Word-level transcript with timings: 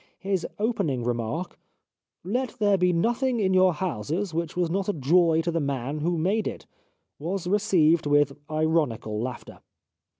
His 0.17 0.47
open 0.57 0.89
ing 0.89 1.03
remark," 1.03 1.59
Let 2.23 2.55
there 2.57 2.75
be 2.75 2.91
nothing 2.91 3.39
in 3.39 3.53
your 3.53 3.71
houses 3.75 4.33
which 4.33 4.57
was 4.57 4.67
not 4.67 4.89
a 4.89 4.93
joy 4.93 5.41
to 5.43 5.51
the 5.51 5.59
man 5.59 5.99
who 5.99 6.17
made 6.17 6.47
it," 6.47 6.65
was 7.19 7.45
received 7.45 8.07
with 8.07 8.35
ironical 8.49 9.21
laughter. 9.21 9.59